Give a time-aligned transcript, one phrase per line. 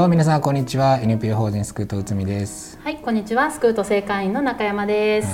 [0.00, 0.98] どうも皆さんこんにちは。
[1.02, 2.78] NPO 法人スクート内海です。
[2.82, 3.50] はいこんにちは。
[3.50, 5.28] スクート正会員の中山です。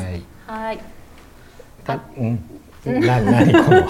[0.49, 0.81] はい。
[1.87, 2.01] はい。
[2.19, 3.01] うん。
[3.01, 3.87] な何この。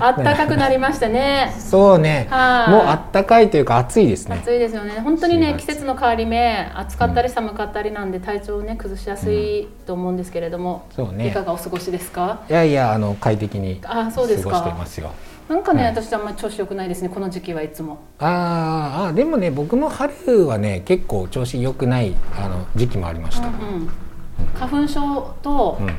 [0.00, 1.54] あったかくなりましたね。
[1.58, 2.28] そうね。
[2.30, 2.38] もう
[2.86, 4.38] あったかいというか暑いですね。
[4.42, 5.00] 暑いですよね。
[5.04, 11.28] 本当にね季節の変わり目暑かったり寒かったりなんで体調をね崩しやすいと思うんですけれども、うん、そうね。
[11.28, 12.40] いかがお過ごしですか？
[12.48, 15.10] いやいやあの快適に過ごしてますよ
[15.48, 17.98] なんかね、はい、私あんまり調子良くないですねこの時期はいつも。
[18.18, 23.88] ああでもね僕も春はね結構調子良くないあの時期もありました、うんうん、
[24.54, 25.94] 花粉症と、うん、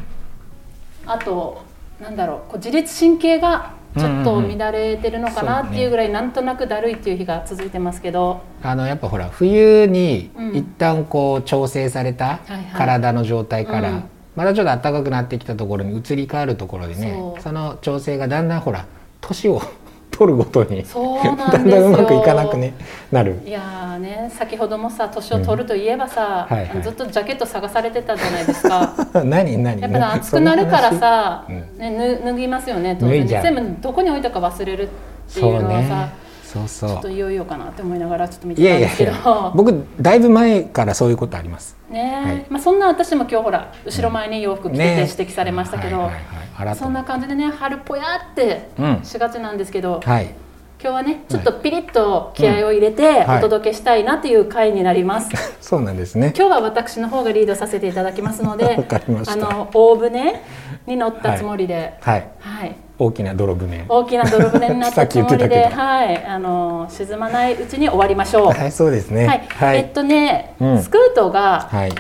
[1.05, 1.61] あと
[2.01, 12.39] なんだろうこう自律神経がちょっと乱れてるのかなっていうぐらい、なんとなくだるいっていう日が続いてますけど、あのやっぱほら冬に一旦こう調整された
[12.75, 14.03] 体の状態から、
[14.35, 18.87] またちょっと暖かくなってきたところに移り変わるところでねその調整がだんだんほら
[19.23, 19.61] 年を
[20.11, 22.75] 取るごとにだんだんうまくいかなく、ね、
[23.11, 23.41] なる。
[23.43, 26.55] いやね先ほどもさ年を取るといえばさ、うん。
[26.55, 28.93] はいはい、ずっとジャケット探されてたじゃないですか。
[29.25, 31.45] 何何やっぱ暑くなるからさ、
[31.77, 33.25] ね、脱ぎますよね当然。
[33.25, 36.09] 全部どこに置いたか忘れるっていうのはさ、
[36.43, 39.51] そうそうちょっといよいよかなって思いながらちょっと見てたんですけど。
[39.55, 41.75] 僕だいぶ前からそういうことあります。
[41.89, 46.42] ね、はい、まあそんな私も今日ほら後ろ前に洋服着てて指摘されましたけど、ねはいはいはい、
[46.75, 48.69] そんな感じでね春っぽやって
[49.03, 50.35] しがちなんですけど、うん、はい。
[50.83, 56.33] 今日はねちょっとピリッと気合を入れてお届けしたいなという回になります、はい、そうなんですね。
[56.35, 58.75] 今日は私の方がリードさせていただきますので
[59.27, 60.43] あの大船
[60.85, 61.93] に乗ったつもりで。
[62.01, 62.75] はい、はい。
[62.99, 63.85] 大きな泥船。
[63.87, 66.25] 大きな泥船になったつもりで はい。
[66.25, 68.47] あの沈まないうちに終わりましょう。
[68.47, 71.93] はいそうですね、はい、はい、えっとね、うん、スクートがね、はい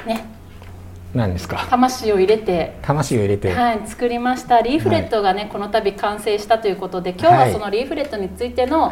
[1.13, 1.67] 何ですか？
[1.69, 2.77] 魂を入れて。
[2.81, 4.61] 魂を入れて、はい、作りました。
[4.61, 8.91] リーフレットがね、はい、この度完成したということで今日はそのリーフレットについての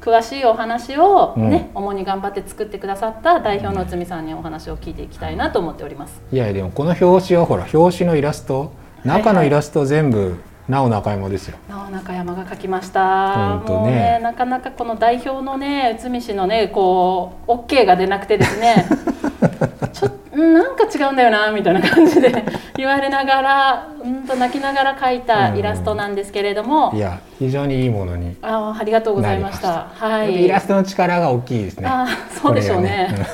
[0.00, 6.20] 詳しいお話をね、うん、主に頑張って作ってくださった代表の内海さんにお話を聞いていきたいなと思っております。
[6.32, 8.72] いやでもこの表紙はほら表紙のイラスト
[9.04, 10.36] 中のイラスト全部、
[10.68, 11.56] なお中山ですよ。
[11.68, 13.56] なお中山が描きました。
[13.66, 18.86] もうね、なかなかこの代表のね、内海市のね、こうオッケーが出なくてですね。
[19.92, 22.44] ちょっとなんか違うんだよなみたいな感じで
[22.76, 28.36] 言われながらうんと泣きながら描いたイラストなんですけれども、いや非常にいいものに。
[28.42, 29.88] あありがとうございました。
[29.94, 30.44] はい。
[30.44, 31.86] イラストの力が大きいですね。
[31.88, 33.26] あそうでしょうね、ね、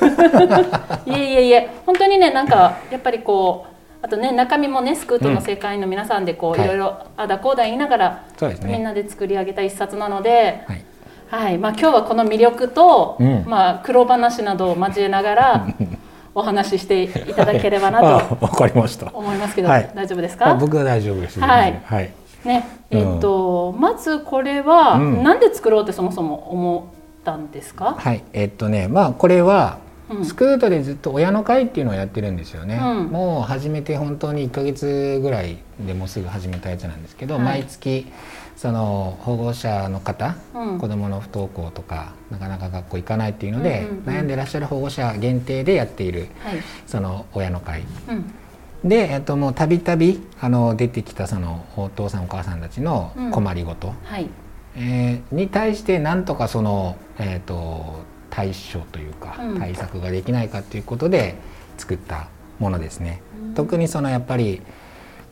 [1.07, 1.71] いえいえいえ。
[1.87, 3.67] 本当にねなんかやっぱりこ
[4.03, 10.85] うあとね中身もねスクートの世界の皆さんでこう、うん、いろいろあだこうだ言いながら、ね、みんなで作り上げた一冊なので、はい。
[11.29, 11.59] はい。
[11.59, 15.67] まあ、今日はこの魅力と、うん、まあ、苦労話などを交えながら
[16.39, 19.11] お話ししていただければなと わかりました。
[19.13, 20.55] 思いますけど、はい、大丈夫ですか？
[20.55, 22.11] 僕は大丈夫ですはい、はい、
[22.45, 22.69] ね。
[22.91, 26.89] えー、っと、うん、まずこれは、うん、なんで作ろうってそもそも思
[27.21, 27.95] ったんですか？
[27.99, 28.23] はい。
[28.35, 29.79] えー、っとねまあこれは
[30.23, 38.07] スクートでずっと親の会っていうのをやってるんですよね、うん、もう始めて本当に1か月ぐらいでもうすぐ始めたやつなんですけど、はい、毎月
[38.57, 54.29] その保護者の方、うん、子どもの不登校とかなかなか学校行かないっていうので、うんうんうん、悩んでらっしゃる保護者限定でやっている、はい、その親の会、うん、で、えっと、もうたびたびあの出てきたそのお父さんお母さんたちの困りごと、うんはい、
[54.75, 58.01] えー、に対してなんとかその、えーと、
[58.31, 61.37] 対処というか、対策ができないかということで
[61.77, 62.29] 作った
[62.59, 63.21] ものですね。
[63.55, 64.63] 特にそのやっぱり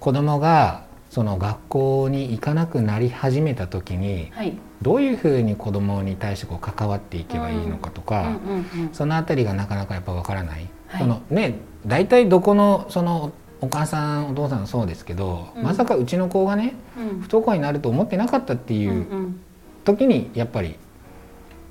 [0.01, 0.85] 子供が
[1.15, 8.41] その学校に行かなくなり始めた時に、はい、どういうふうに子どもに対してこう関わっていけばいいのかとか、
[8.93, 11.55] その辺りがなかなかやっぱ分からない、はい、そのね
[11.87, 19.37] 大体どこのそのお母さんお父さんそうですけど、うん、まさかうちの子がね、うん、不登校になると思ってなかったっていう
[19.85, 20.75] 時にやっぱり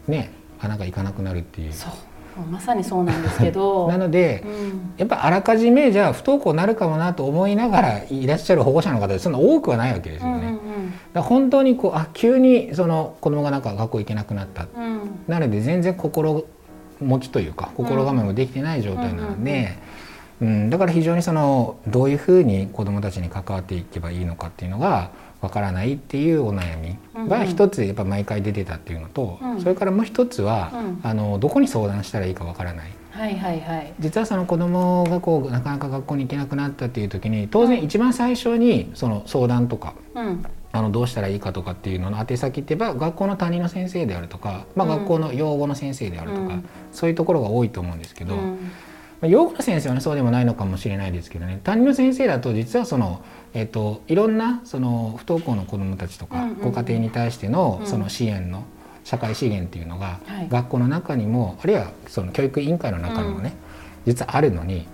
[0.08, 0.32] ね
[0.62, 1.74] あなんか行かなくなるっていう。
[1.74, 1.92] そう
[2.42, 3.88] まさにそうなんですけど。
[3.92, 10.38] なので、うん、やっぱあらかじめじゃあ不登校になるかもなと思いながらいらっしゃる保護者の方でそんな多くはないわけですよね。
[10.38, 16.46] うんうんうん、だ本当にこうあ急にその子供がなんか学校行けなくなった、うん、なので全然心
[17.02, 19.78] 持ちというか心構えもできてない状態なので、
[20.42, 25.12] うん、だから非常にそのどういうふうに子どもたちに関わっていけばいいのかっていうのが
[25.44, 29.52] わからないっていうお悩みが一つやっぱ毎回出てたっていうのと、うん。
[29.52, 32.92] うん、それからもう一つは、うん、あのどこに相談したらいいかわからない。
[33.12, 48.72] はいはいはい、実はその子供がこうなかなか学校に行けなくなったっていう時に当然一番最初にその相談とか、うん、あのどうしたらいいかとかっていうのの宛先ってば学校の担任の先生であるとか、まあ、学校の養護の先生であるとか、うん、そういうところが多いと思うんですけど、うん、
[49.24, 51.62] まあ、養護の先生はねそうでもないのかもしれないですけどね。
[51.64, 53.24] 担任の先生だと実はその、
[53.54, 58.66] えーと、いろんなその不登校の子どもたちとか、ご家庭に対してのその支援の
[59.06, 63.54] 社会資源っていうのが、学校の中にもあるいはその教育委員会の中にもね、
[64.06, 64.90] 実はあるのに、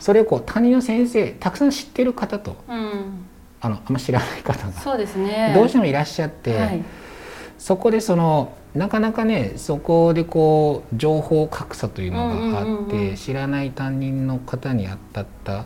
[0.00, 2.56] それをこう担任の先生たくさん知ってる方と。
[3.60, 6.84] あのあんま知らない方がそうです、ね、どうしてもいらっしゃって、はい、
[7.56, 15.64] そこでそのなかなかねそこでこう情報格差というのがあって、知らない担任の方に当たった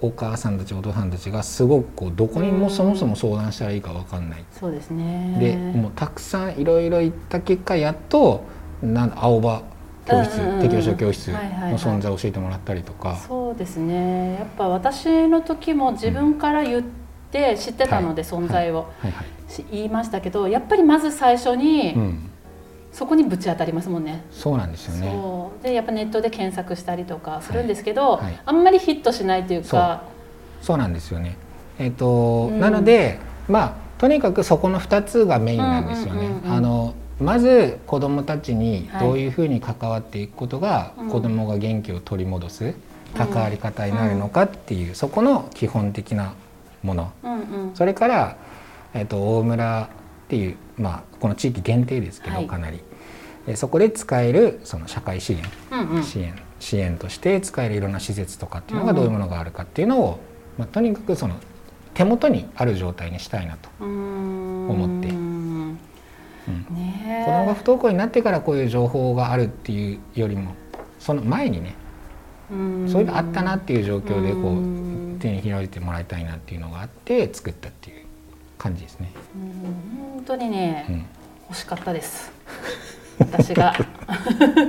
[0.00, 4.44] お母さんたちお父さんたちがすごくこうどこにもそもそも相談したらいいか分かんない。
[4.50, 5.36] そうですね。
[5.38, 8.42] でもうたくさんいろいろ言った結果やっと
[8.82, 9.62] なん青葉
[10.06, 11.38] 教室、適応者教室の
[11.78, 14.34] 存在を教えてもらったりとか、そうですね。
[14.34, 17.03] やっぱ私の時も自分から言って、
[17.34, 18.86] って知ってたので存在を。
[19.70, 21.94] 言いましたけどやっぱりまず最初に、
[22.92, 24.24] そこにぶち当たりますもんね。
[24.30, 25.14] そうなんですよね。
[25.62, 28.24] でやっぱネットで検索したりとかするんですけど、はい。
[28.24, 30.04] はい、あんまりヒットしないというか。
[30.62, 30.78] そう。
[30.78, 31.36] なんですよね。
[31.78, 36.30] えっ、ー、と、うん、なのでまあとにかくそこの2つがメインなんですよね。
[36.46, 42.74] あのまず子どもたちにどういうふうに関わっていくことが、はい、子どもが元気を取り戻す
[43.16, 46.34] 関わり方になるのかっていう、うん、そこの基本的な
[46.84, 47.36] もの、うんう
[47.72, 48.36] ん、それから、
[48.92, 49.90] えーと、大村
[50.26, 52.80] っていう、まあ、この地域限定ですけど、はい、かなり。
[53.46, 60.18] でそこで使えるその社会資源、うんうん、支援支援として使えるいろんな施設とかっていうのがどういうものがあるかっていうのを、
[60.56, 61.36] まあ、とにかくその
[61.92, 65.08] 手元にある状態にしたいなと思って。
[65.08, 65.78] うん。
[66.70, 70.54] ね、子供が不登校になってからこういう情報があるっていうよりも
[70.98, 71.74] その前にね
[72.50, 78.04] そういうのあったなっていう状況でこう手に開いてもらいたいなっていうのがあって作ったっていう
[78.58, 79.10] 感じですね。
[80.14, 81.06] 本当にね、うん、
[81.48, 82.32] 欲しかったです。
[83.18, 83.74] 私が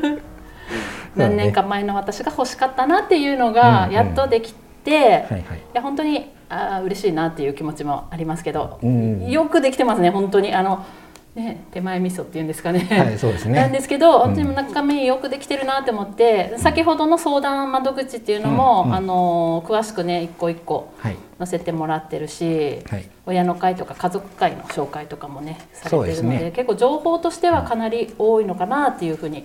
[1.15, 4.53] 何年か前の私が欲しかったなっていうのがやっとでき
[4.83, 5.25] て、
[5.73, 8.79] いや本当にあ嬉しいなっていう気持ちもありますけど、
[9.27, 10.85] よくできてますね本当にあの。
[11.35, 13.59] ね、手前味噌っていうんですかね、はい、そうですね。
[13.59, 20.93] なんですけど、うん、でも中身よくできてるなって思って先ほどの相談窓口っていうのも、うんうん、あの詳しくね一個一個
[21.37, 29.43] 載せてもらってるし、はい、親の会とか家族会の紹介とかもねされてるので、ね、結構情報としてはかなり多いのかなっていうふうに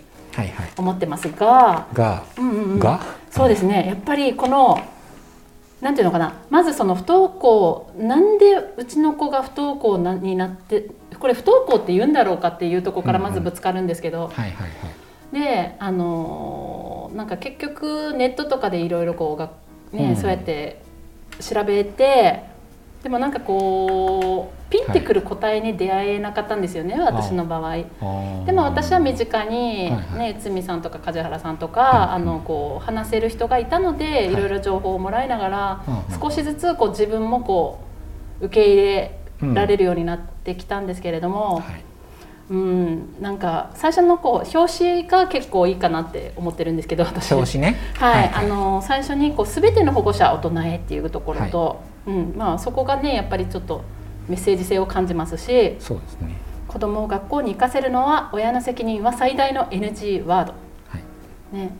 [0.78, 3.00] 思ってますが、が、うんうんうん、が？
[3.32, 3.88] そうですね。
[3.88, 4.81] やっぱりこの
[5.81, 6.34] なんていうのかな。
[6.50, 10.86] まずその不登校なんでうちの子が不登校になって
[11.20, 14.32] これ不登校って言うんだろうかっていうとこからまずぶつかるんですけど、
[15.32, 19.52] であのなんか結局ネットとかでいろいろこうが、
[19.93, 20.82] ね、うん、そうやって
[21.40, 22.43] 調べて
[23.02, 27.76] でもなんかこうピンってくる答えに出会えなかったんですよね、はい、私の場合。
[28.46, 35.84] でも私は身近に、ね堤さんとか梶原さんとか、あのこう話せる人がいたので、い、ろいろ情報をもらいながら、
[36.20, 37.81] 少しずつこう自分もこ
[38.40, 41.84] う受け入れられるようになってきたんですけれども、うんはい、
[42.50, 43.22] うん。
[43.22, 47.32] なんか最初のこう表紙が結構いいかなって思ってるんですけど私。
[47.32, 52.34] 表紙ね、 はい、はい、あの最初にこう全ての保護者大人へっていうところと、はい、うん。
[52.36, 53.82] まあ、そこがねやっぱりちょっと
[54.29, 56.36] メッセージ性を感じますしそうですね。
[56.69, 60.53] 子供を学校に行かせるのは親の責任は最大の NG ワード、
[60.88, 60.98] は
[61.53, 61.70] い、ね。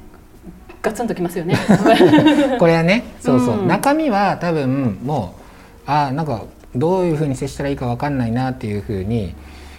[0.83, 1.57] ガツンときますよね。
[2.59, 5.35] これはねそうそう、うん、中身は多分も
[5.87, 6.43] うあなんか
[6.75, 9.35] どういうふうに接したらいいか分かんないなっていうふうに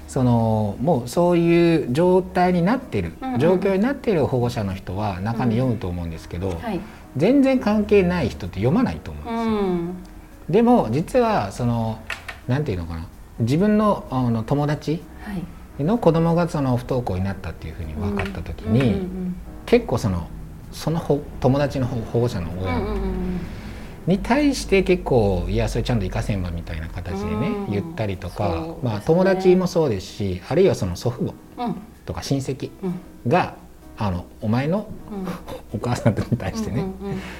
[0.07, 6.57] そのもうそういう状態になってる、うんうん、状況になっている保護者の人は中身読むと思うんですけど、うん。
[6.57, 6.81] はい、
[7.15, 9.51] 全然関係ない人って読まないと思うんですよ。
[9.51, 9.95] うん、
[10.49, 11.99] でも実はその
[12.47, 13.07] なんていうのかな
[13.39, 15.01] 自分のあの友達
[15.79, 19.07] の子供がその不登校になったっていうふうに分かった時に、
[19.65, 20.27] 結構その
[20.73, 20.99] その
[21.39, 23.39] 友達の保護者の親、うんうんうん
[24.07, 32.71] に対して結構いやそれちゃんと行かせんわみたいな形でね、言ったりとか、ね、まあ、友達もそうですしあるいはその祖父母とか親戚
[33.27, 33.55] が、
[33.97, 34.87] あのお前の、
[35.73, 36.85] お母さんに対してね、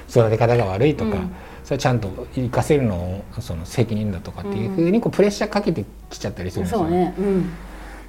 [0.10, 1.18] 育て方が悪いとか、
[1.63, 7.15] それちゃんと行かせるのをその責任だとかっていうふうにこうプレッシャーかけてきちゃったりするんですよね。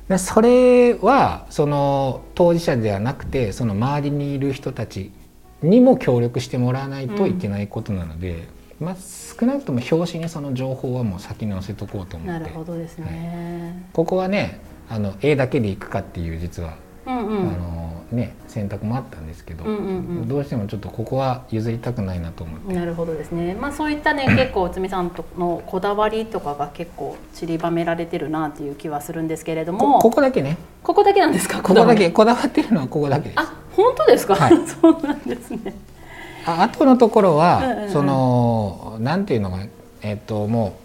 [0.09, 5.11] でそれはその当事者ではなくてその周りにいる人たち
[5.63, 8.49] にも協力してもらわないといけないことなので、
[8.81, 12.41] うん、まあ、少なくとも表紙にその情報はもう先に載せとこうと思って。
[12.41, 16.77] なるほどですね、はい、ここはねあの A だけでいくかっていう実は、
[17.07, 17.82] うんうん、あの
[18.13, 19.91] ね、選択もあったんですけど、うんうんう
[20.25, 22.75] ん、どうしてもちょっとここは譲りたくないなと思って。
[22.75, 29.99] なるほどですね、まあ、そういったね 結構内海さんとのこだわりとかが結構散りばめられてるなっていう気はするんですけれども。
[29.99, 30.59] ここだけね。
[30.83, 31.63] ここだけなんですか？
[31.63, 32.11] ここだけ。
[32.11, 33.41] こだわってるのはここだけです。
[33.41, 35.75] あ本当ですか、はい、 そうなんですね。
[36.45, 39.59] あ後のところは、うんうん、そのなんていうのが
[40.03, 40.82] えっ、ともう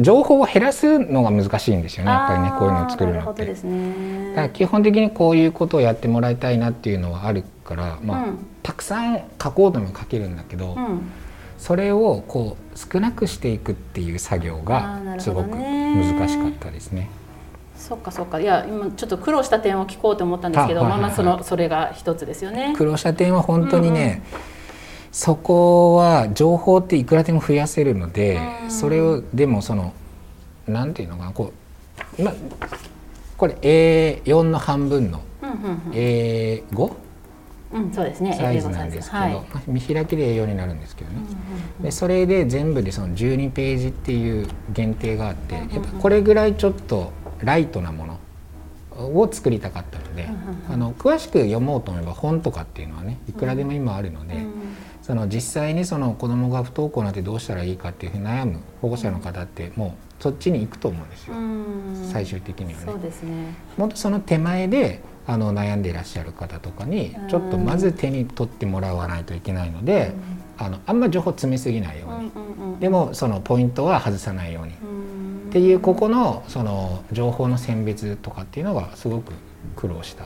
[0.00, 3.44] 情報を減らすのが難しいんですよねやっぱりねこういうのを作るのって。
[3.44, 11.02] ですね、だから基本的にこういうことをやってもらいたいなっていうのはあるから、まあ、うん、たくさん書こうとも書けるんだけど、うん、
[11.58, 17.08] それをこう少なくしていくっていう作業がすごく難しかったですね。
[17.76, 18.40] そっかそっか。
[18.40, 22.74] いや今ちょっと苦労した点を聞こうと思ったんですけど、まあまあそのそれが一つですよね。
[22.76, 24.46] 苦労した点は本当にね、うんうん、
[25.16, 29.94] そこは情報っていくらでも増やせるので、うん、それをでもその
[30.68, 31.54] なんていうのかなこ
[32.18, 32.34] うまあ
[33.38, 35.22] これ A4 の半分の
[35.92, 36.92] A5、
[37.72, 38.34] うん、そうですね。
[38.34, 41.22] サイズなんですけど、はい、見開きで A4 になるんですけどね、
[41.80, 48.18] でそれで全部でその12ページっていう限定があって、やっぱこれぐらいちょっとライトなもの
[49.14, 50.28] を作りたかったので、
[50.68, 54.34] あの詳しく読もうと思えば本とかっていうのはねいくらでも今あるので、
[55.06, 61.34] その実際にその子どもが不登校なんてどうしたらいいかっていうふうに悩む保護者の方ってもうそっちに行くと思うんですよ、
[62.12, 62.86] 最終的にはね。
[62.86, 63.54] そうですね。
[63.76, 70.12] もっとその手前であの悩んでいらっしゃる方とかにちょっとまず手に取ってもらわないといけないので、
[70.58, 74.72] あのあんま情報詰めすぎないように、でもそのポイントは外さないように。
[74.72, 79.32] っていうここのその情報の選別とかっていうのがすごく
[79.76, 80.24] 苦労した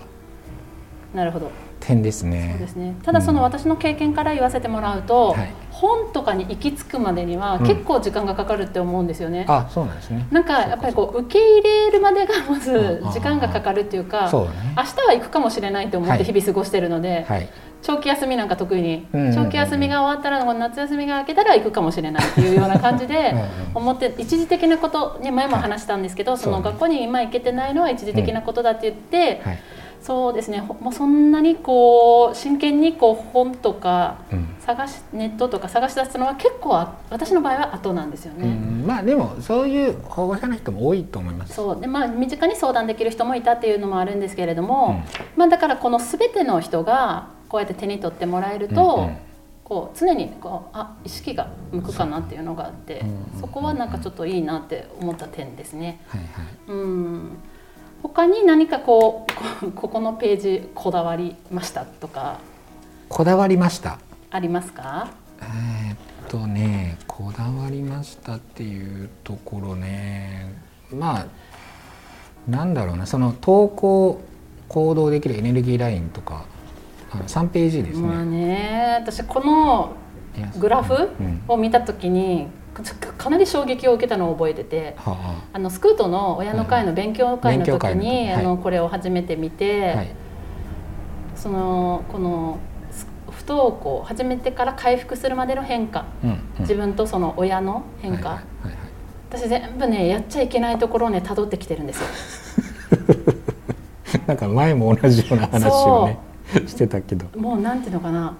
[1.14, 2.50] なるほど点ですね。
[2.52, 2.94] そうですね。
[3.02, 9.46] ただその私の経験から言わせてもらうと、うんはい、本とかに行き着くまでには結構時間がかかるって思うんですよね。
[9.48, 10.26] うん、あそうなんですね。
[10.30, 14.38] なんかやっぱりこう受け入れるまでがまず時間がかかるっていうか、ね、
[14.76, 17.22] 明日は行くかもしれないと思って日々過ごしてるので、はい。
[17.24, 17.48] はい
[17.82, 23.34] 長期休みなんか得意に、長期休みが終わったら夏休みが明けたら行くかもしれないっていうような感じで
[23.74, 29.40] 思って一時的なことね前も話したんですけど、その学校に今行けてないのは一時的なことだって言って、
[30.02, 34.18] そうですねもうそんなにこう真剣にこう本とか
[34.60, 36.70] 探し、ネットとか探し出すのは結構
[37.10, 38.46] 私の場合は後なんですよね。
[38.86, 41.54] まあでもそういう保護者の人も多いと思います。
[41.54, 45.02] そうでまあ身近に相談できる人もいたっていうのもあるんですけれども、
[45.36, 48.96] うん、まあだからこの全ての人がこうやって手に取ってもらえると。
[48.96, 49.16] うんうん
[49.70, 53.04] こう常にこうあ意識が向くかなっていうのがあって、
[53.40, 56.00] そこはなんかちょっといいなって思った点ですね。
[56.08, 56.28] はいはい、
[56.66, 57.38] うん
[58.02, 59.26] 他に何かこ
[59.62, 62.38] う ここのページこだわりましたとか
[63.08, 63.98] こだわりました？
[64.30, 65.08] ありますか？
[65.42, 65.96] えー、っ
[66.28, 70.54] とねこだわりましたっていうところね。
[70.92, 71.26] まあ
[72.48, 73.06] なんだろうな。
[73.06, 74.20] その投稿
[74.68, 76.44] 行動できるエネルギーラインとか
[77.12, 78.06] あの3ページですね。
[78.06, 78.96] まあね。
[79.00, 79.92] 私この
[80.58, 81.10] グラフ
[81.48, 82.46] を見た時に、
[83.16, 87.84] かなり衝撃を受けたのを覚えてて、はあ、あのスクートの親の会の勉強会の時。
[87.94, 90.14] に、はい、あのこれを初めて見て、はい、
[91.36, 92.58] そのこの
[93.30, 98.74] 不登校始めてから回復するまでの変化、うんうん、自分とその親の変化、はいはいはい、
[99.30, 102.06] 私全部ねやっちゃいけないところをね辿ってきてるんですよ。
[104.26, 106.18] なんか前も同じような話をね
[106.66, 107.26] してたけど。
[107.38, 108.34] もうなんていうのかな。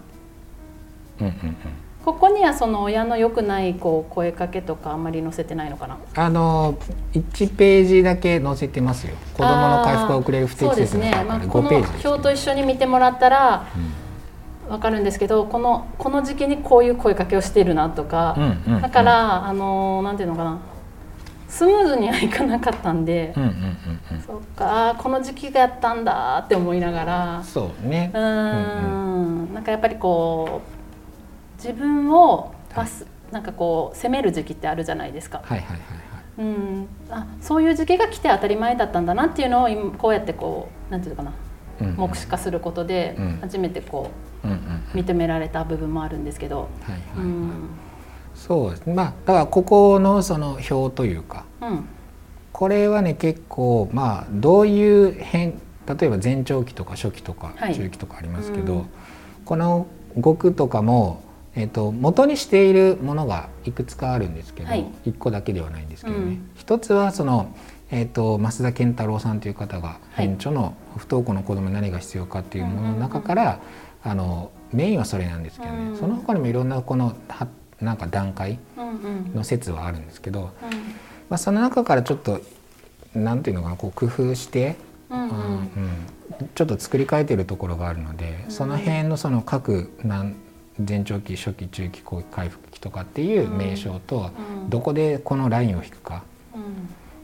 [1.21, 1.57] うんうんうん
[2.05, 5.99] ここにはその親の良くないこう声かけとかあんまり載せてないのかな？
[6.15, 6.79] あの
[7.13, 9.15] 1ページだけ載せてますよ。
[9.35, 13.67] 子どもの回復が遅れる不適切なね、まあ、この表と一緒に見てもらったら
[14.69, 18.35] 分かるんですけど、このこの時期にこういう声かけをしているなとか、
[18.67, 20.59] うんうん、だからあのなんていうのかな。
[21.49, 23.57] スムーズにはいかなかったんで、うんうんうん
[24.13, 27.43] うん、そっかこの時期がやったんだって思いながら。
[27.43, 28.13] そうね。
[28.15, 30.80] うん、うんうん、なんかやっぱりこう
[31.63, 35.43] 自分をパス、はい、なんかこう責める時期ってあるじゃないですか。
[35.45, 35.91] はいはいはいはい。
[36.39, 41.35] うん、あそういう時期が来て当たり前だったんだなっていうのを今こうやってこうなんていうのかな、
[41.83, 44.11] うん、目視化することで初めてこ
[44.43, 46.69] う、うん、認められた部分もあるんですけど。
[46.83, 47.51] はいはいはい、うん。
[48.35, 48.89] そうです。
[48.89, 51.85] まあだからここのその表というか、うん、
[52.53, 58.89] これはね結構まあどういう変例えば前兆期とか初期とか中期とかありますけど、はいうん、
[59.45, 59.87] この
[60.19, 61.23] 語句とかも
[61.57, 67.55] えーと、元にしているものがいくつかあるんですけど、はい、1個だけではないんですけどね、うん、一つはその、
[67.91, 73.61] えーと、増田健太郎さんという方が編著の「不登校の子どもに何が必要か」っていうものの中から、
[74.03, 77.49] あのメインはそれなんですけどね、うんうん、その他にもいろんなこのは
[77.81, 78.59] なんか段階
[79.35, 80.47] の説はあるんですけど、うん。
[80.47, 80.53] うん、
[81.31, 82.41] まあ、その中からちょっと
[83.15, 84.77] なんていうのかなこう工夫して、
[85.11, 85.31] うんうん。
[85.31, 90.37] うん、ちょっと作り変えてるところがあるので、その辺のその各なん
[90.87, 94.31] 前兆期初期中期後期回復期とかっていう名称と、
[94.69, 96.23] どこでこのラインを引くか、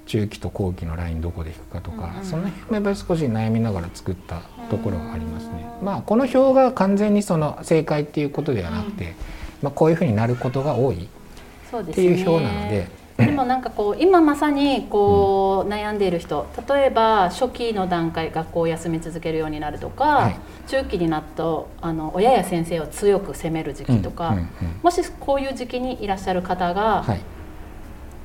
[0.06, 5.66] 中期と後期のラインどこで引くかとか、その辺もやっぱり少し悩みながら作ったところがありますね。
[5.82, 9.14] まあこの表が完全にその正解っていうことではなくて、
[9.62, 13.05] まあ、こういうふうになることが多いっていう表なので。
[13.16, 24.36] でもなんかこう今まさにこう悩んでいる人例えば初期の段階学校を休み続けるようになるとか、はい、中期になるとあの親や先生を強く責める時期とか、
[24.82, 27.20] もしこういう時期にいらっしゃる方が、はい、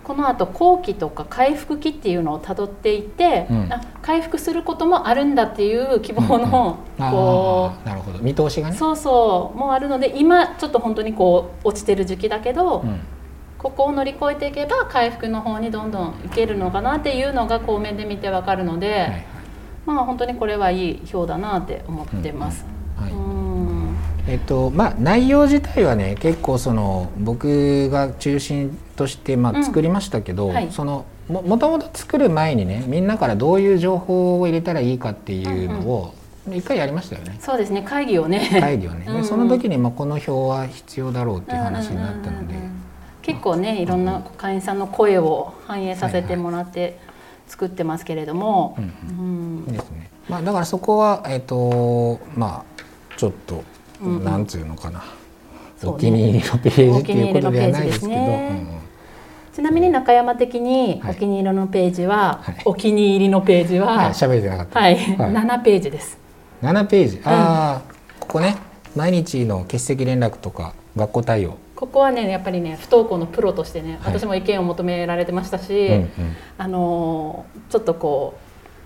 [0.04, 8.20] このあと後期とか回復期っていうのをたどっていって、うん、あ回復することもあるんだっていう希望の、うんうん、こうなるほど。
[8.20, 8.76] 見通しがね。
[8.76, 13.00] そうそうもあるので今ちょっと本当にこう落ちてる時期だけど、うん
[13.62, 19.26] ここを乗り越えていけば回復の方にどんどんいけるのかなっていうのが後面で見てわかるので、はい、
[19.86, 22.66] まあ本当にこれはいい表だなって思ってます。
[24.28, 36.14] えっとまあ、内容自体はね結構その僕が中心としてまあ作りましたけど、うんはい、そのももともと作る前にねみんなからどういう情報を入れたらいいかっていうのを
[36.52, 37.36] 一回やりましたよね。
[37.40, 38.48] そうですね会議をね。
[38.60, 39.16] 会議をね、うん。
[39.18, 42.54] うん、その時にまあこの表は必要だろうっていう話になったので。
[42.56, 42.81] うんうんうん
[43.22, 47.00] 結構ねいろんな会員さんの声を反映させてもらって
[47.48, 48.78] 作ってますけれども。
[49.68, 50.10] ですね。
[50.30, 52.82] まあだからそこはえっ、ー、とまあ
[53.18, 53.64] ちょっと、
[54.02, 55.04] うんうん、なんつうのかな、
[55.84, 58.82] お気に入りのページっていうことではないですけど。
[59.54, 64.80] ちなみに中山的にお気に入りのページは、はい、お気に入りのページは喋、はい、れてなかった。
[64.80, 66.18] はい、七、はい、ページです。
[66.62, 67.22] 七ページ。
[67.26, 68.56] ああ、うん、ここね、
[68.96, 71.58] 毎日の欠席連絡とか学校対応。
[71.82, 76.12] ここはねやっぱりね不登校のプロとしてね、私も意見を求められてましたし、うんうん、
[76.60, 78.38] あのちょっとこ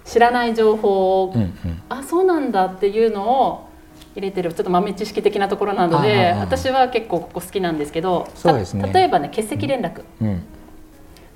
[0.05, 1.51] う知らない情報を、うんうん、
[1.89, 3.69] あそうなんだっていうのを
[4.15, 10.43] 入れてるちょっと豆知識的なところなので私は結構ここ好きなんですけど、ね、例えばね欠席連絡、うん、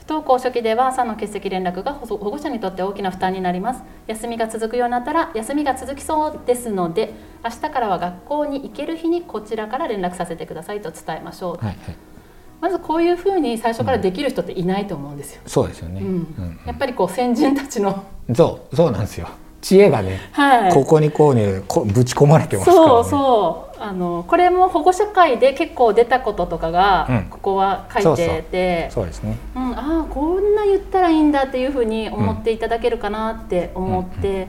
[0.10, 3.84] 登校初期では朝の欠席連絡が保護者にとって大きな負担になります。
[4.08, 11.96] 休みが続くようになったら休みが続きそうですので明日からは学校に行ける日にこちらから連絡させてくださいと伝えましょう、はいはい、
[12.60, 16.60] まずこういうふうに最初からできる人っていないと思うんですよ、うん、そうですよね、うんうん。
[16.66, 19.30] やっぱりこう先人たちのそうそうなんですよ
[19.62, 28.90] 知恵がね、はい、ここにこうねこぶち込まれてますから、ね、そうそうあのこれも保護者会で結構出たこととかが、ここは書いてて。
[28.92, 34.48] そうですね、うん、ああこんな言ったらいいんだっていうふうに思っていただけるかなって思って、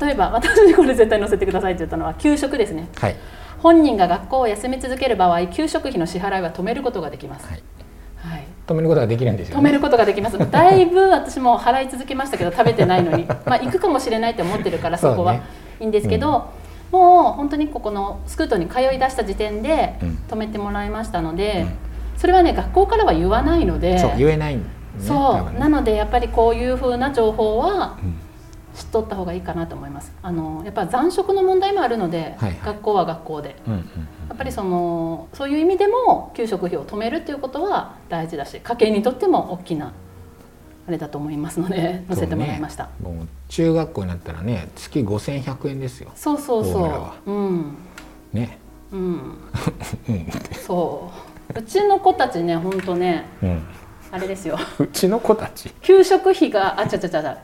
[0.00, 3.16] 例えば私にこれ絶対載せてくださいって言ったのは給食ですね、はい、
[3.58, 7.62] 本人が学校を休み続ける場合給食費の支払いは止めることができます、はい
[8.66, 10.38] 止めることができるんですよ、ね、止めることができます。
[10.50, 13.24] だいぶ私も払い続けましたけど食べてないのに。
[13.44, 15.34] まあ行くかもしれないと思ってるからそこは。
[15.34, 15.40] い
[15.80, 16.48] いんですけど、
[16.92, 19.96] うん、もう本当にここのスクートに通い出した時点で
[20.28, 21.68] 止めてもらいましたので、うん、
[22.16, 24.62] それはね学校からは言わないので言えない、ね、
[24.98, 28.14] そう、ね、なのでやっぱりこういうふうな情報は、うん。
[28.74, 30.12] 知っとった方がいいかなと思います。
[30.20, 33.86] あのやっぱ残食の問題もあるので、はいはい、学校は学校で、うんうんうん、
[34.28, 39.92] やっぱりそのそういう意味でも給食費を止めるっていうことは大事だし、家計にとっても大きな
[40.86, 42.84] あれだと思いますので載せてもらいました。
[43.02, 43.06] う
[43.48, 46.10] 中学校になったらね月5100円ですよ。
[46.14, 47.30] そうそうそう。
[47.30, 47.76] うん。
[48.32, 48.58] ね。
[48.92, 49.38] うん。
[50.52, 51.10] そ
[51.54, 51.58] う。
[51.58, 53.62] うちの子たちね本当ね、うん、
[54.10, 54.58] あれですよ。
[54.78, 55.70] うちの子たち？
[55.82, 57.38] 給食費があちゃちゃちゃ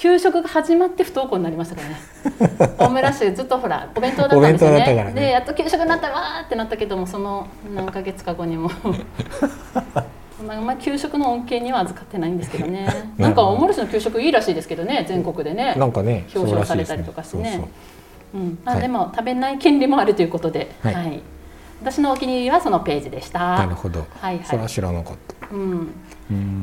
[0.00, 2.74] 給食が始まって不登校になりましたからね。
[2.78, 5.04] 大村市ずっとほらお弁当だったんですよね。
[5.04, 5.12] ね。
[5.12, 8.70] でやっと給食になったわーってなったけどもその何ヶ月か後にも。
[10.42, 12.88] まあ給食の恩恵には預かってないんですけどね。
[13.18, 15.74] なんか大村市の給食いいらしいですけどね全国でね。
[15.76, 17.68] なんかね表彰されたりとかしてね。
[18.32, 21.20] うん、まあ、でも、食べない権利もあるということで、はい、はい、
[21.82, 23.58] 私のお気に入りはそのページでした。
[23.58, 24.06] なるほど。
[24.20, 25.48] はい、はい、それは知らなかった。
[25.52, 25.92] うん。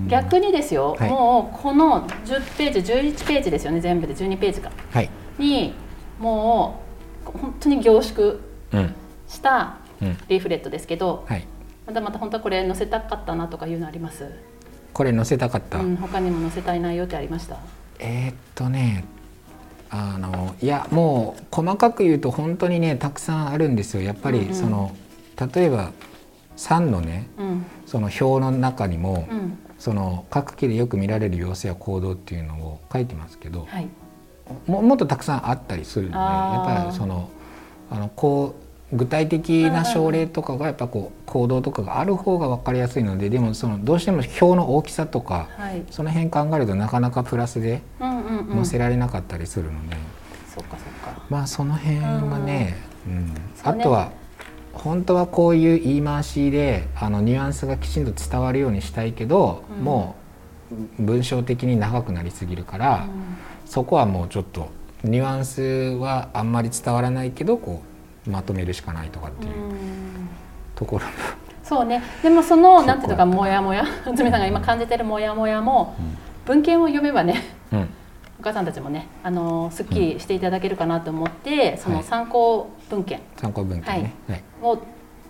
[0.07, 5.73] 逆にですよ、はい、もうこの10ページ11ページですよね全部で12ページか、はい、に
[6.19, 6.81] も
[7.25, 8.39] う本当に凝縮
[9.27, 9.77] した
[10.29, 11.45] リーフレットですけど、うんはい、
[11.85, 14.31] またまた本当はこれ載せたかったなとかいうのあります？
[14.93, 17.57] これ載せたかった、うん、他にも載せたい内容ってありました？
[17.99, 19.03] えー、っとね
[19.89, 24.03] あのいやもう細かく言うと本当にねたくさんあるんですよ。
[24.03, 24.91] やっぱりその、
[25.37, 25.45] うん。
[25.45, 25.91] うん、例えば
[26.57, 33.87] 3のね、うん、その表の中にも、うん、その各期でよく見られる様子や行動っていうのを書いてますけど、はい、
[34.65, 37.29] ももっとたくさんあったりするのでやっぱりその
[37.89, 38.55] あのこ
[38.91, 49.97] う具体的な症例とかがやっぱこう行動とかがある方が分かりやすいのででもそのどうしても表の大きさとか、はい、その辺考えるとなかなかプラスで載せられなかったりするので、
[50.47, 51.21] そっかそっか。
[51.29, 54.11] まあその辺はね、うん、あとは
[54.77, 60.15] 本当はこういう言い回しであのニュアンスがきちんと伝わるようにしたいけど、うん、も
[60.99, 64.69] う文章的に長くなりすぎるから、うん、そこはもうちょっと
[65.03, 67.81] ニュアンスはあんまり伝わらないけどこ
[68.25, 69.53] うまとめるしかないとかっていう
[70.75, 71.05] ところ。
[71.63, 72.01] そうね。
[72.23, 73.83] でもそのなんていうのかモヤモヤ。
[74.05, 75.95] 内海さんが今感じてるモヤモヤも、
[76.45, 77.89] 文献を読めばね、うん、
[78.39, 84.79] お母さんたちもねあのすっきりしていただけるかなと思って、うん、その参考文献、参考文献ね、はい、を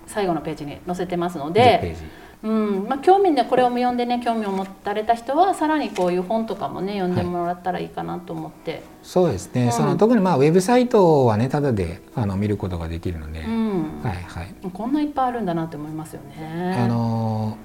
[0.05, 1.95] 最後のページに載せてますので。
[2.43, 2.87] うん。
[2.87, 16.77] まあ、興味でこれを読んでね興味を持たれた人はさらにこういう本とかもね読んでもらったらいいかなと思って、はい、そうですね、うん、その特にまあウェブサイトはねただであの見ることができるので、うん、はいはい、こんないっぱいあるんだなって思いますよね。
[16.79, 17.57] あの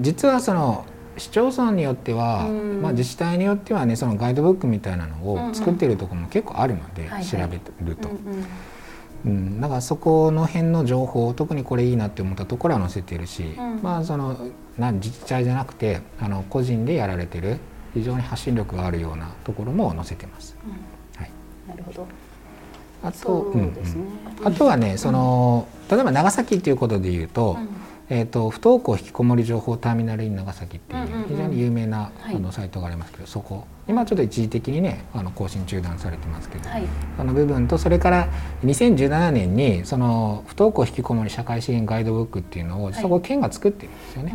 [0.00, 0.84] 実はその
[1.16, 8.08] 市町村によっては、うん、まあ、自治体によってはねそのガイドブックみたいなのを作ってるところも結構あるので、調べると。
[8.08, 8.46] うん、
[9.60, 14.36] だからそこの辺の情報特にこれいいなって思ったところは載せてるし、うん、まあその
[14.78, 17.58] な自治体じゃなくてあの個人でやられてる
[17.94, 20.56] 非常に発信力があるようなところも載せてます。
[21.16, 21.30] はい、
[21.68, 22.06] なるほど。
[23.02, 23.72] あと、ね、
[24.40, 27.56] うん、あとはねその例えば長崎っていうことで言うと、
[28.10, 33.66] えーと、不登校引きこもり情報ターミナルイン長崎っていう非常に有名な、あのサイトがありますけど、そこ。
[33.86, 36.84] 今ちょっと一時的にねあの更新中断されてますけど、はい、
[37.16, 38.28] その部分とそれから
[38.62, 44.34] 2017年にその不登校引きこもり社会資源ガイドブックっていうのを、そこ県が作ってるんですよね。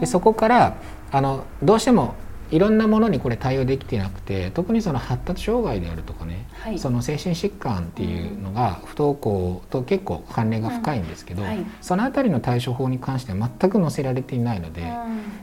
[0.00, 0.76] でそこから
[1.10, 2.14] あのどうしても
[2.50, 11.48] いろんなものにこれ対応できてなくて特にその発達障害であるとかね、はい、その精神疾患っていうのが不登校と結構関連が深いんですけど、うん。
[11.48, 14.88] はい、その辺りの対処法に関しては全く載せられていないので、うん、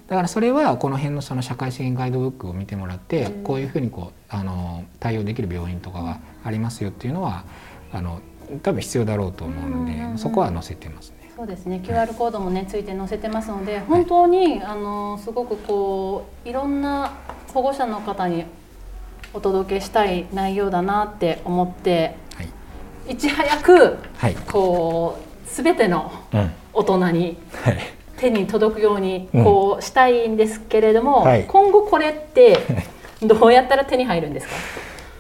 [0.08, 7.46] だからそれはこの辺のその社会資源ガイドブックを見てもらって、うん、こういうふうにこうあの対応できる病院とかがありますよっていうのは
[7.92, 8.22] あの
[8.64, 11.25] 多分必要だろうと思うので、そこは載せてますね。
[11.36, 11.82] そうですね。
[11.84, 17.12] QR コードもねついて載せてますので本当に、あのすごくこういろんな
[17.54, 18.46] 保護者の方に
[19.34, 22.44] お届けしたい内容だなって思って、は
[23.10, 26.12] い、いち早く、はい、こう全ての
[26.72, 27.38] 大人に、
[28.16, 32.60] 手に届くようにこうしたいんですけれども、はい、今後これって
[33.22, 34.54] どうやったら手に入るんですか？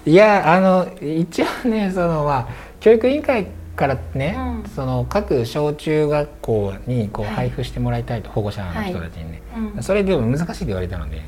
[0.05, 2.47] いやあの一応ねそのまあ
[2.79, 11.21] 教育委員会からね、うん、その各小中学校にこう配布してもらいたいと、はい、保護者の人たちにね、はいうん、それでも難しいと言われたので、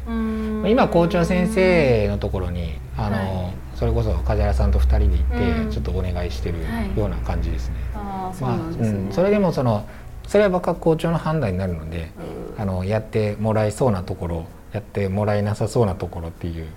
[0.69, 6.59] 今校長先生のところにあの、はい、それこそ梶原さんと2人で行ってちょっとお願いしてる
[6.95, 7.75] ような感じですね。
[7.93, 9.87] あまあ、うん、それでもその
[10.27, 12.11] それは各校長の判断になるので、
[12.57, 16.67] あのやってもらえそうなところやってもらえなさそうなところっていう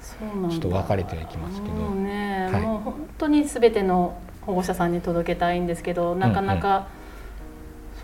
[0.50, 1.74] ちょっと分かれていきますけど。
[1.94, 6.88] ね、はい、もう本当に全ての保護者さんに届けたいんですけどなかなか、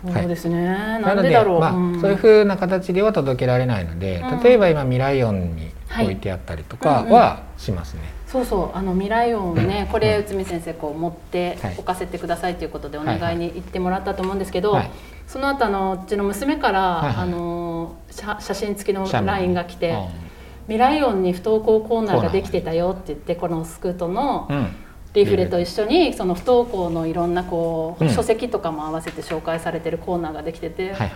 [0.03, 8.01] うんうん、そうですね、はい、なんでだろう、まあ、うん、そういうふうな形では届けられないので、例えば今未来音に置いてあったりとかはしますね。
[8.27, 8.77] そうそう。
[8.77, 14.83] あの未来音をね、これ内海先生こう持って置かせてくださいということでお願いに行ってもらったと思うんですけど、はい。
[14.83, 14.91] はい
[15.27, 17.95] その後あのうちの娘から、はいはい、あの
[18.39, 19.95] 写真付きの LINE が来て
[20.67, 24.67] 「未来音に不登校コーナーができてたよ」って言ってこのスクートの、うん
[25.13, 31.11] リーフレと一緒にその不登校のいろんなこう、書籍とかも合わせて紹介されてるコーナーができてて、はい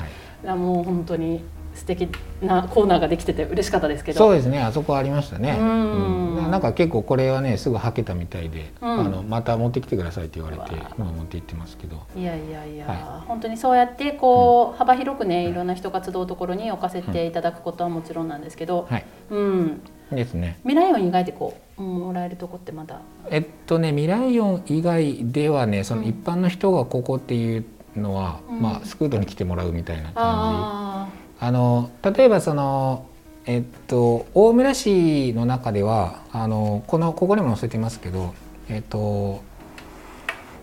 [0.46, 2.10] はい、もう本当に素敵
[2.42, 4.18] なコーナーができてて嬉しかったですけど。
[4.18, 5.58] そうですねあそこありましたね。
[5.60, 12.02] うん、なんか結構これはねすぐはけたみたいで、うん、あのまた持ってきてくださいって言われて今持って行ってますけど。
[12.16, 20.58] いやいやいや、はい、本当にそうやってこう、うん、幅広くねいろんな人が集うところに置かせていただくことはもちろんなんですけど、はい、うんですね。
[20.64, 23.00] 未来音以外でこうもらえるとこってまだ？
[23.30, 30.18] えっとね未来音以外ではねその一般の人がここっていうのは、うん、まあスクートに来てもらうみたいな感じ。
[30.20, 31.08] あ
[31.40, 33.06] あの例えばその
[33.46, 38.34] えっと大村市の中ではあのこのここにも載せてますけど
[38.70, 39.42] えっと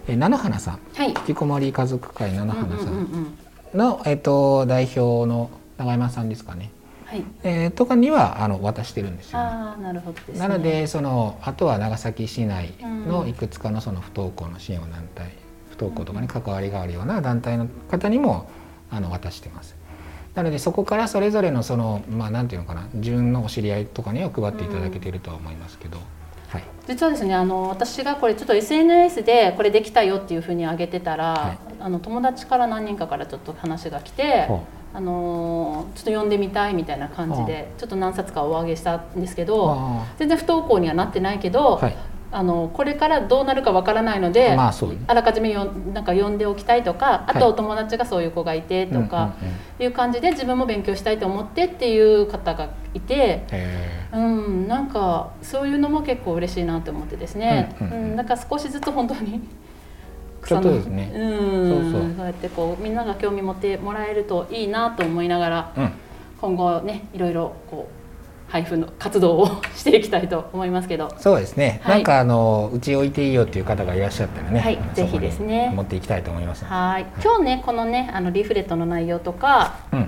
[0.06, 3.36] え菜の花さん、はい、引きこもり家族会菜の花さん
[3.74, 6.58] の、えっと、代表の永山さんですかね。
[6.58, 6.70] はい、
[7.42, 15.32] えー、とかにはあの渡してるんですよ、ね、あなるほど、ね、なのでそのあとは長崎市内のいくつかのその不登校の支援を団体
[15.70, 18.50] 不登校とかに関わりがあるような団体の方にも
[18.90, 19.76] あの渡してます。
[20.34, 25.98] なのでそこからそれぞれのそのまあなんていうのかな順のお知り合いとかには配っていただけているとは思いますけど。
[26.48, 34.48] はい、実はですねあの私がこれちょっと SNS でこれできたよっていうふうに上げてたら、はい、あの友達から何人かからちょっと話が来て、
[34.94, 41.96] あのちょっと読んでみたいみたいな感じでちょっと何冊かお上げしたんですけど全然不登校にはなってないけど、はい、
[42.30, 44.74] あのこれからどうなるかわからないので、まあ、
[45.06, 49.34] あらかじめよなんか読んでおきたいとかあとお友達がそういう子がいてとか
[49.78, 53.44] いう感じで自分も勉強したいと思ってっていう方がいて、
[54.12, 59.40] うん、なんかそういうのも結構嬉しいなと思ってですね、うん、うん、なんか少しずつ本当に
[60.46, 62.14] ちょっとですね、うん、そうそう。
[62.16, 65.92] そうやってこうみんなが興味持ってもらえるといいなと思いながら、うん、
[66.40, 67.98] 今後ねいろいろこう
[68.50, 71.14] 配布の活動をしていきたいと思いますけど。
[71.18, 75.70] そうですね、はい、なんかあのうち置いていいよっていう方がいらっしゃったらね、はい、ぜひですね。
[75.74, 77.06] 持っていきたいと思いますはい。
[77.22, 80.06] 今日ねこのねあのリーフレットの内容とかは、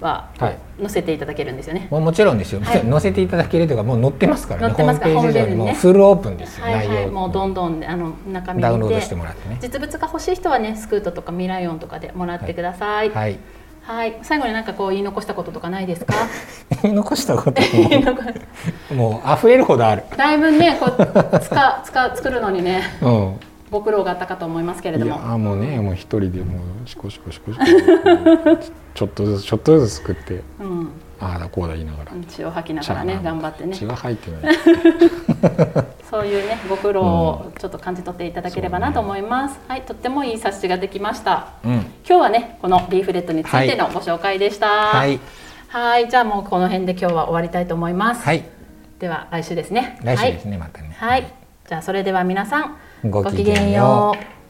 [0.00, 1.88] はい、載せていただけるんですよね。
[1.90, 4.74] ももちろんですよ、はい、載せていただけるというかもう載ってますからね。
[4.74, 5.00] 載ってます。
[5.00, 9.58] からホームページ上にもフルオープンですよ、はいはい、もうどんどんあの中身ダウンロードしてもらってね。
[9.60, 13.10] 実物が欲しい人はねスクートとかミライオンとかでもらってください。
[13.10, 13.38] はい。
[13.84, 16.14] はい、最後になんかこう言い残したこととかないですか？
[16.82, 17.60] 言い残したこと
[18.94, 20.04] も う溢れるほどある。
[20.16, 22.82] だいぶね、こう、つか、つか、作るのにね。
[23.00, 23.40] うん。
[23.72, 25.20] ご苦労があったかと思いますけれども。
[25.20, 27.64] あ、もうね、もう一人でもう、しこしこしこしこ。
[28.94, 30.42] ちょっとずつ、ちょっとずつ作って。
[30.60, 30.88] うん。
[31.22, 34.56] ああだこうだ言いながら血を吐きながらね頑張ってね血が吐いてない
[36.10, 45.20] そういうねご苦労をちょっと感じ取っていただければなと思います、ね、はいとってもいい冊子ができました、うん、今日はねこのリーフレットについてのご紹介でしたはい
[45.68, 48.44] はいじゃあもうこの辺で今日は終わりたいと思いますはい
[48.98, 51.32] では来週ですね来週ですね、はい、またねはい
[51.68, 52.76] じゃあそれでは皆さん
[53.10, 54.41] ごきげんよう。